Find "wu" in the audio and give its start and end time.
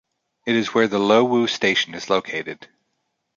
1.23-1.45